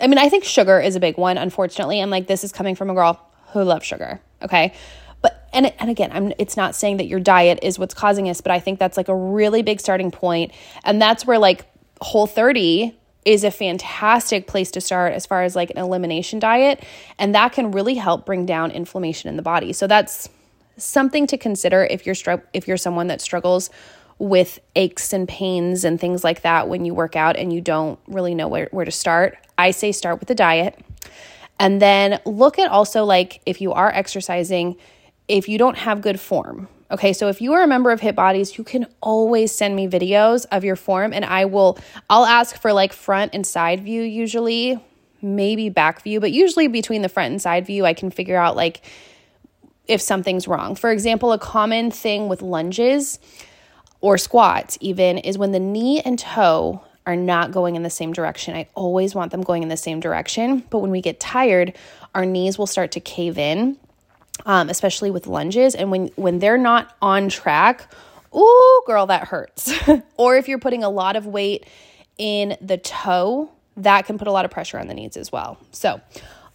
[0.00, 2.00] I mean, I think sugar is a big one, unfortunately.
[2.00, 4.74] And like this is coming from a girl who loves sugar, okay?
[5.22, 8.40] But and and again, I'm it's not saying that your diet is what's causing this,
[8.40, 10.50] but I think that's like a really big starting point.
[10.82, 11.64] And that's where like
[12.00, 16.82] Whole 30 is a fantastic place to start as far as like an elimination diet
[17.20, 19.72] and that can really help bring down inflammation in the body.
[19.72, 20.28] So that's
[20.76, 23.70] something to consider if you're str- if you're someone that struggles
[24.18, 27.98] with aches and pains and things like that when you work out and you don't
[28.06, 29.38] really know where, where to start.
[29.56, 30.78] I say start with the diet.
[31.60, 34.76] And then look at also like if you are exercising,
[35.28, 38.16] if you don't have good form, Okay, so if you are a member of Hit
[38.16, 41.78] Bodies, you can always send me videos of your form and I will
[42.08, 44.78] I'll ask for like front and side view usually,
[45.20, 48.56] maybe back view, but usually between the front and side view I can figure out
[48.56, 48.80] like
[49.86, 50.76] if something's wrong.
[50.76, 53.18] For example, a common thing with lunges
[54.00, 58.12] or squats even is when the knee and toe are not going in the same
[58.12, 58.54] direction.
[58.54, 61.74] I always want them going in the same direction, but when we get tired,
[62.14, 63.78] our knees will start to cave in
[64.46, 65.74] um, especially with lunges.
[65.74, 67.92] And when when they're not on track,
[68.34, 69.72] ooh, girl, that hurts.
[70.16, 71.66] or if you're putting a lot of weight
[72.16, 75.58] in the toe, that can put a lot of pressure on the knees as well.
[75.72, 76.00] So,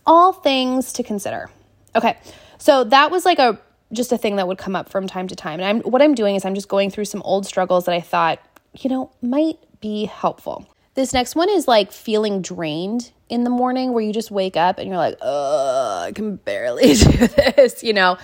[0.06, 1.50] all things to consider.
[1.96, 2.18] Okay,
[2.58, 3.60] so that was like a
[3.94, 5.60] just a thing that would come up from time to time.
[5.60, 8.02] And I'm what I'm doing is I'm just going through some old struggles that I
[8.02, 8.40] thought
[8.80, 10.68] you know, might be helpful.
[10.96, 14.78] This next one is like feeling drained in the morning where you just wake up
[14.78, 18.18] and you're like, oh, I can barely do this, you know,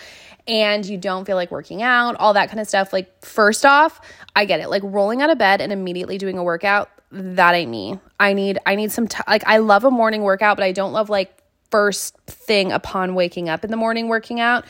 [0.47, 2.93] and you don't feel like working out, all that kind of stuff.
[2.93, 4.01] Like, first off,
[4.35, 4.69] I get it.
[4.69, 7.99] Like rolling out of bed and immediately doing a workout, that ain't me.
[8.19, 10.93] I need, I need some, t- like, I love a morning workout, but I don't
[10.93, 11.35] love like
[11.71, 14.65] first thing upon waking up in the morning working out.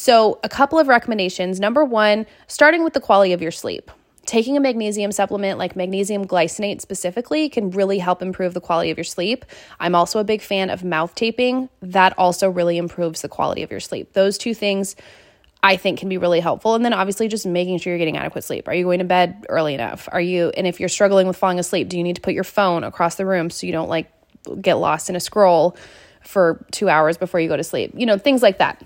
[0.00, 1.58] So, a couple of recommendations.
[1.58, 3.90] Number one, starting with the quality of your sleep.
[4.26, 8.96] Taking a magnesium supplement like magnesium glycinate specifically can really help improve the quality of
[8.96, 9.44] your sleep.
[9.80, 11.68] I'm also a big fan of mouth taping.
[11.82, 14.12] That also really improves the quality of your sleep.
[14.12, 14.94] Those two things
[15.64, 16.76] I think can be really helpful.
[16.76, 18.68] And then obviously just making sure you're getting adequate sleep.
[18.68, 20.08] Are you going to bed early enough?
[20.12, 22.44] Are you, and if you're struggling with falling asleep, do you need to put your
[22.44, 24.12] phone across the room so you don't like
[24.60, 25.76] get lost in a scroll
[26.22, 27.90] for two hours before you go to sleep?
[27.96, 28.80] You know, things like that.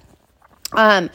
[0.74, 1.10] Um,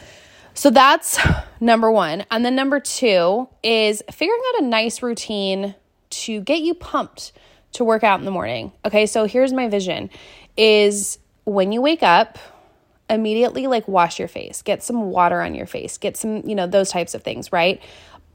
[0.53, 1.19] so that's
[1.59, 2.25] number one.
[2.31, 5.75] And then number two is figuring out a nice routine
[6.09, 7.31] to get you pumped
[7.73, 8.71] to work out in the morning.
[8.85, 10.09] Okay, so here's my vision
[10.55, 12.39] is when you wake up,
[13.09, 16.67] immediately like wash your face, get some water on your face, get some, you know,
[16.67, 17.81] those types of things, right?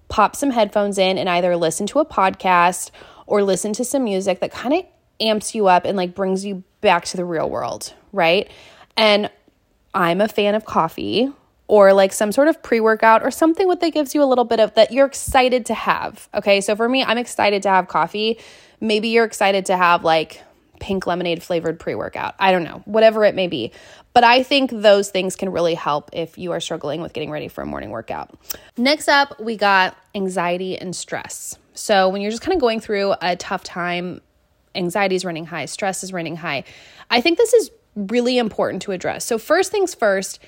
[0.09, 2.91] Pop some headphones in and either listen to a podcast
[3.27, 4.85] or listen to some music that kind of
[5.21, 8.51] amps you up and like brings you back to the real world, right?
[8.97, 9.31] And
[9.95, 11.31] I'm a fan of coffee
[11.69, 14.45] or like some sort of pre workout or something what that gives you a little
[14.45, 16.29] bit of that you're excited to have.
[16.35, 16.61] Okay.
[16.61, 18.39] So for me, I'm excited to have coffee.
[18.81, 20.43] Maybe you're excited to have like
[20.81, 22.35] pink lemonade flavored pre workout.
[22.39, 23.73] I don't know, whatever it may be.
[24.15, 27.49] But I think those things can really help if you are struggling with getting ready
[27.49, 28.37] for a morning workout.
[28.77, 31.57] Next up, we got anxiety and stress.
[31.73, 34.21] So when you're just kind of going through a tough time,
[34.75, 36.65] anxiety is running high, stress is running high.
[37.11, 39.25] I think this is really important to address.
[39.25, 40.39] So, first things first,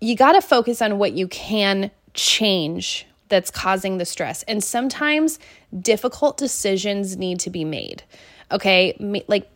[0.00, 4.42] you got to focus on what you can change that's causing the stress.
[4.44, 5.38] And sometimes
[5.78, 8.02] difficult decisions need to be made.
[8.50, 8.96] Okay.
[9.28, 9.48] Like,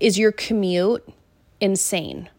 [0.00, 1.06] is your commute
[1.60, 2.30] insane?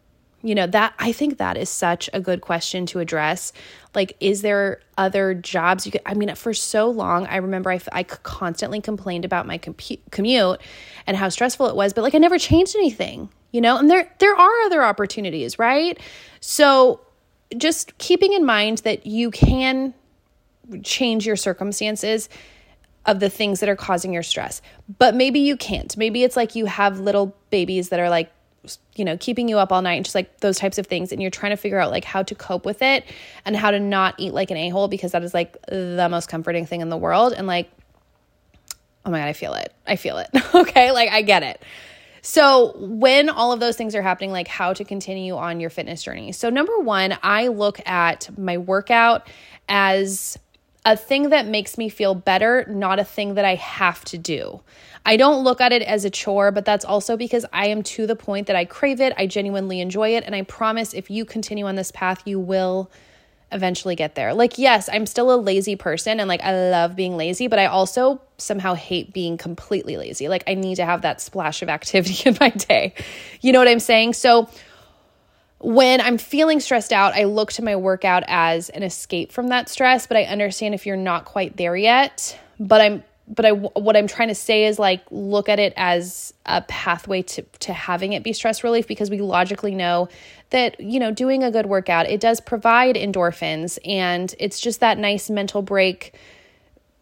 [0.43, 3.51] You know, that I think that is such a good question to address.
[3.93, 6.03] Like, is there other jobs you could?
[6.05, 10.61] I mean, for so long, I remember I, I constantly complained about my compu- commute
[11.05, 14.11] and how stressful it was, but like, I never changed anything, you know, and there,
[14.19, 15.99] there are other opportunities, right?
[16.39, 17.01] So,
[17.55, 19.93] just keeping in mind that you can
[20.83, 22.27] change your circumstances
[23.05, 24.61] of the things that are causing your stress.
[24.99, 25.95] But maybe you can't.
[25.95, 28.29] Maybe it's like you have little babies that are like,
[28.95, 31.13] you know, keeping you up all night and just like those types of things.
[31.13, 33.05] And you're trying to figure out like how to cope with it
[33.45, 36.27] and how to not eat like an a hole because that is like the most
[36.27, 37.31] comforting thing in the world.
[37.31, 37.71] And like,
[39.05, 39.73] oh my God, I feel it.
[39.87, 40.29] I feel it.
[40.53, 40.91] okay.
[40.91, 41.63] Like, I get it.
[42.21, 46.03] So, when all of those things are happening, like how to continue on your fitness
[46.03, 46.31] journey.
[46.31, 49.27] So, number one, I look at my workout
[49.69, 50.37] as
[50.85, 54.61] a thing that makes me feel better, not a thing that I have to do.
[55.05, 58.07] I don't look at it as a chore, but that's also because I am to
[58.07, 61.25] the point that I crave it, I genuinely enjoy it, and I promise if you
[61.25, 62.89] continue on this path, you will
[63.51, 64.33] eventually get there.
[64.33, 67.67] Like, yes, I'm still a lazy person and like I love being lazy, but I
[67.67, 70.27] also somehow hate being completely lazy.
[70.27, 72.93] Like, I need to have that splash of activity in my day.
[73.41, 74.13] You know what I'm saying?
[74.13, 74.49] So,
[75.59, 79.69] when I'm feeling stressed out, I look to my workout as an escape from that
[79.69, 82.39] stress, but I understand if you're not quite there yet.
[82.59, 86.33] But I'm but I what I'm trying to say is like look at it as
[86.45, 90.07] a pathway to to having it be stress relief because we logically know
[90.49, 94.97] that you know doing a good workout it does provide endorphins and it's just that
[94.97, 96.13] nice mental break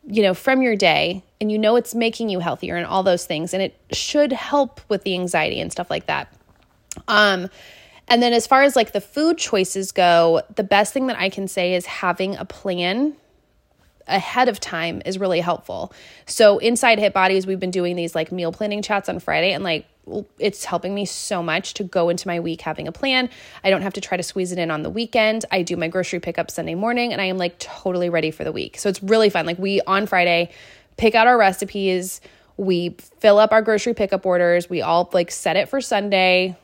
[0.07, 3.25] you know from your day and you know it's making you healthier and all those
[3.25, 3.53] things.
[3.53, 6.33] And it should help with the anxiety and stuff like that.
[7.07, 7.49] Um
[8.07, 11.29] and then as far as like the food choices go the best thing that I
[11.29, 13.15] can say is having a plan
[14.07, 15.93] ahead of time is really helpful.
[16.25, 19.63] So inside Hit Bodies, we've been doing these like meal planning chats on Friday and
[19.63, 19.85] like
[20.37, 23.29] it's helping me so much to go into my week having a plan.
[23.63, 25.45] I don't have to try to squeeze it in on the weekend.
[25.51, 28.51] I do my grocery pickup Sunday morning and I am like totally ready for the
[28.51, 28.77] week.
[28.77, 29.45] So it's really fun.
[29.45, 30.51] Like we on Friday
[30.97, 32.21] pick out our recipes,
[32.57, 36.55] we fill up our grocery pickup orders, we all like set it for Sunday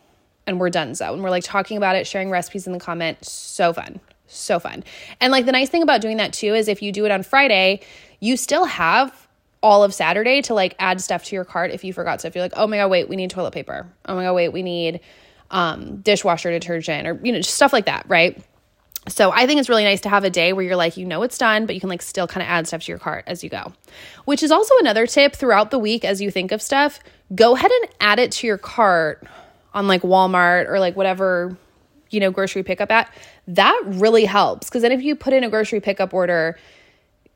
[0.45, 1.13] and we're done so.
[1.13, 3.26] And we're like talking about it, sharing recipes in the comment.
[3.26, 3.99] So fun
[4.36, 4.84] so fun.
[5.19, 7.23] And like the nice thing about doing that too is if you do it on
[7.23, 7.82] Friday,
[8.19, 9.27] you still have
[9.63, 12.36] all of Saturday to like add stuff to your cart if you forgot stuff.
[12.36, 13.88] You're like, oh my god, wait, we need toilet paper.
[14.05, 15.01] Oh my god, wait, we need
[15.51, 18.41] um, dishwasher detergent or you know just stuff like that, right?
[19.07, 21.23] So I think it's really nice to have a day where you're like, you know,
[21.23, 23.43] it's done, but you can like still kind of add stuff to your cart as
[23.43, 23.73] you go.
[24.25, 26.99] Which is also another tip throughout the week as you think of stuff.
[27.34, 29.25] Go ahead and add it to your cart
[29.73, 31.57] on like Walmart or like whatever
[32.12, 33.12] you know, grocery pickup at,
[33.47, 34.70] that really helps.
[34.70, 36.57] Because then if you put in a grocery pickup order,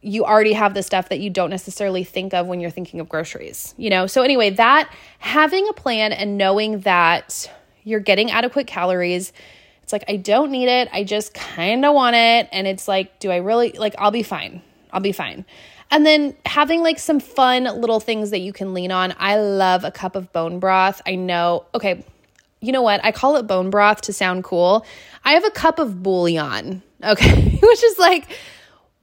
[0.01, 3.09] you already have the stuff that you don't necessarily think of when you're thinking of
[3.09, 4.05] groceries, you know?
[4.05, 7.51] So, anyway, that having a plan and knowing that
[7.83, 9.33] you're getting adequate calories,
[9.81, 10.89] it's like, I don't need it.
[10.91, 12.49] I just kind of want it.
[12.51, 14.61] And it's like, do I really, like, I'll be fine.
[14.91, 15.45] I'll be fine.
[15.91, 19.13] And then having like some fun little things that you can lean on.
[19.19, 21.01] I love a cup of bone broth.
[21.05, 22.03] I know, okay,
[22.65, 23.03] you know what?
[23.03, 24.85] I call it bone broth to sound cool.
[25.23, 28.27] I have a cup of bouillon, okay, which is like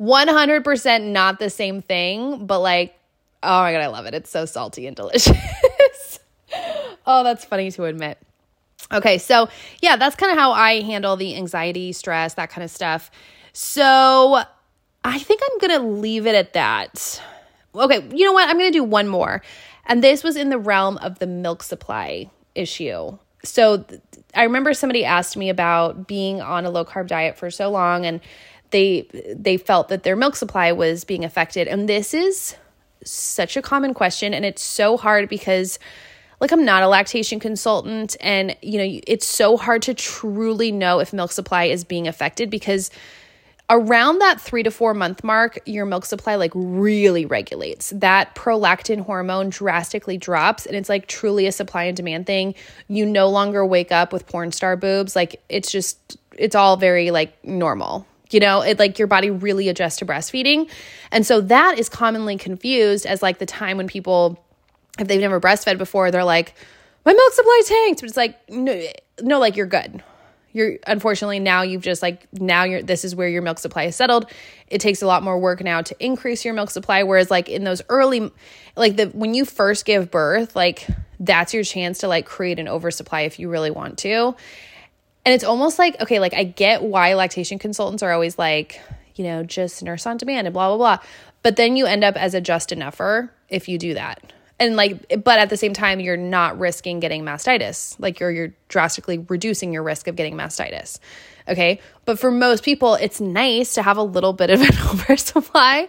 [0.01, 2.99] 100% not the same thing, but like,
[3.43, 4.15] oh my God, I love it.
[4.15, 6.19] It's so salty and delicious.
[7.07, 8.19] oh, that's funny to admit.
[8.93, 9.49] Okay, so
[9.81, 13.11] yeah, that's kind of how I handle the anxiety, stress, that kind of stuff.
[13.53, 14.43] So
[15.05, 17.23] I think I'm going to leave it at that.
[17.75, 18.49] Okay, you know what?
[18.49, 19.41] I'm going to do one more.
[19.87, 23.19] And this was in the realm of the milk supply issue.
[23.45, 24.01] So th-
[24.35, 28.07] I remember somebody asked me about being on a low carb diet for so long
[28.07, 28.21] and
[28.71, 31.69] they they felt that their milk supply was being affected.
[31.69, 32.57] And this is
[33.05, 35.79] such a common question and it's so hard because
[36.41, 40.99] like I'm not a lactation consultant and you know it's so hard to truly know
[40.99, 42.91] if milk supply is being affected because
[43.71, 47.91] around that three to four month mark, your milk supply like really regulates.
[47.91, 52.55] That prolactin hormone drastically drops, and it's like truly a supply and demand thing.
[52.89, 55.17] You no longer wake up with porn star boobs.
[55.17, 58.07] Like it's just, it's all very like normal.
[58.31, 60.71] You know, it like your body really adjusts to breastfeeding.
[61.11, 64.43] And so that is commonly confused as like the time when people,
[64.99, 66.55] if they've never breastfed before, they're like,
[67.05, 68.01] my milk supply tanked.
[68.01, 68.83] But it's like, no,
[69.21, 70.03] no, like you're good
[70.53, 73.97] you're unfortunately now you've just like now you're this is where your milk supply is
[73.97, 74.31] settled.
[74.69, 77.65] It takes a lot more work now to increase your milk supply whereas like in
[77.65, 78.31] those early
[78.77, 80.87] like the when you first give birth like
[81.21, 84.35] that's your chance to like create an oversupply if you really want to.
[85.25, 88.81] And it's almost like okay like i get why lactation consultants are always like
[89.15, 91.07] you know just nurse on demand and blah blah blah.
[91.43, 94.33] But then you end up as a just enougher if you do that
[94.63, 97.97] and like but at the same time you're not risking getting mastitis.
[97.99, 100.99] Like you're you're drastically reducing your risk of getting mastitis.
[101.49, 101.81] Okay?
[102.05, 105.89] But for most people it's nice to have a little bit of an oversupply.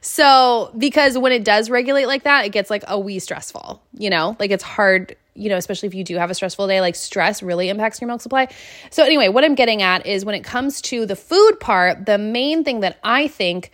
[0.00, 4.08] So because when it does regulate like that it gets like a wee stressful you
[4.08, 4.36] know?
[4.38, 7.42] Like it's hard you know especially if you do have a stressful day like stress
[7.42, 8.48] really impacts your milk supply.
[8.90, 12.18] So anyway what i'm getting at is when it comes to the food part the
[12.18, 13.72] main thing that i think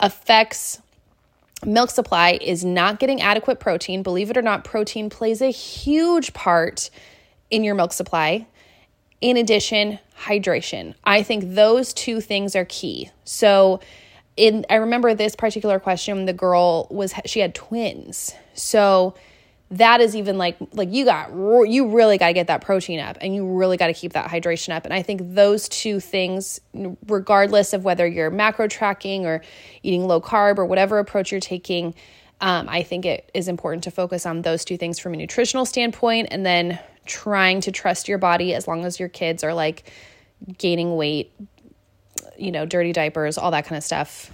[0.00, 0.80] affects
[1.64, 4.02] milk supply is not getting adequate protein.
[4.02, 6.90] Believe it or not, protein plays a huge part
[7.50, 8.46] in your milk supply.
[9.20, 10.94] In addition, hydration.
[11.04, 13.10] I think those two things are key.
[13.24, 13.80] So,
[14.36, 18.32] in I remember this particular question, the girl was she had twins.
[18.54, 19.14] So,
[19.70, 23.18] that is even like like you got you really got to get that protein up
[23.20, 24.84] and you really got to keep that hydration up.
[24.84, 26.60] And i think those two things
[27.06, 29.42] regardless of whether you're macro tracking or
[29.82, 31.94] eating low carb or whatever approach you're taking
[32.40, 35.66] um, i think it is important to focus on those two things from a nutritional
[35.66, 39.90] standpoint and then trying to trust your body as long as your kids are like
[40.56, 41.32] gaining weight
[42.38, 44.32] you know dirty diapers all that kind of stuff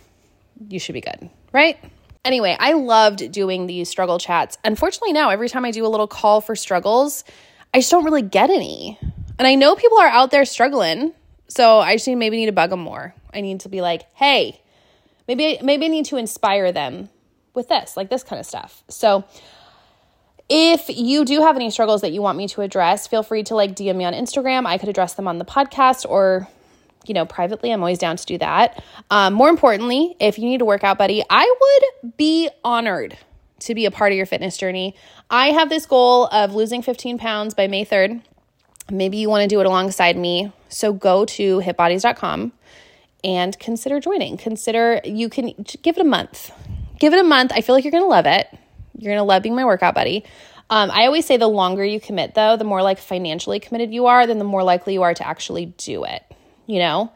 [0.68, 1.78] you should be good right
[2.24, 4.56] Anyway, I loved doing these struggle chats.
[4.64, 7.24] Unfortunately, now every time I do a little call for struggles,
[7.72, 8.98] I just don't really get any.
[9.38, 11.12] And I know people are out there struggling,
[11.48, 13.14] so I just maybe need to bug them more.
[13.32, 14.60] I need to be like, hey,
[15.28, 17.10] maybe maybe I need to inspire them
[17.52, 18.82] with this, like this kind of stuff.
[18.88, 19.24] So
[20.48, 23.54] if you do have any struggles that you want me to address, feel free to
[23.54, 24.66] like DM me on Instagram.
[24.66, 26.48] I could address them on the podcast or
[27.06, 28.82] you know, privately, I'm always down to do that.
[29.10, 33.16] Um, more importantly, if you need a workout buddy, I would be honored
[33.60, 34.94] to be a part of your fitness journey.
[35.30, 38.22] I have this goal of losing 15 pounds by May 3rd.
[38.90, 40.52] Maybe you want to do it alongside me.
[40.68, 42.52] So go to hitbodies.com
[43.22, 44.36] and consider joining.
[44.36, 46.50] Consider you can give it a month.
[46.98, 47.52] Give it a month.
[47.54, 48.46] I feel like you're going to love it.
[48.98, 50.24] You're going to love being my workout buddy.
[50.70, 54.06] Um, I always say the longer you commit, though, the more like financially committed you
[54.06, 56.22] are, then the more likely you are to actually do it
[56.66, 57.12] you know?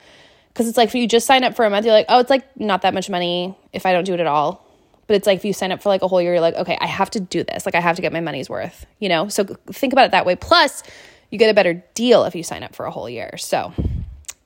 [0.49, 2.31] Because it's like if you just sign up for a month, you're like, oh, it's
[2.31, 4.65] like not that much money if I don't do it at all.
[5.07, 6.77] But it's like if you sign up for like a whole year, you're like, okay,
[6.81, 7.65] I have to do this.
[7.65, 9.29] Like I have to get my money's worth, you know?
[9.29, 10.37] So think about it that way.
[10.37, 10.83] Plus,
[11.31, 13.37] you get a better deal if you sign up for a whole year.
[13.39, 13.73] So,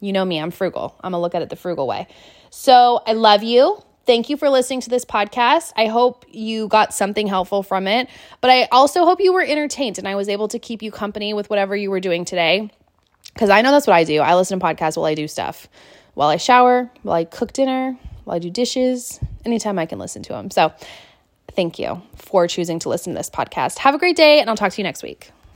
[0.01, 0.95] you know me, I'm frugal.
[1.01, 2.07] I'm gonna look at it the frugal way.
[2.51, 3.83] So, I love you.
[4.05, 5.73] Thank you for listening to this podcast.
[5.77, 8.09] I hope you got something helpful from it,
[8.41, 11.35] but I also hope you were entertained and I was able to keep you company
[11.35, 12.71] with whatever you were doing today.
[13.35, 14.21] Because I know that's what I do.
[14.21, 15.69] I listen to podcasts while I do stuff,
[16.15, 20.23] while I shower, while I cook dinner, while I do dishes, anytime I can listen
[20.25, 20.51] to them.
[20.51, 20.73] So
[21.53, 23.79] thank you for choosing to listen to this podcast.
[23.79, 25.33] Have a great day, and I'll talk to you next week.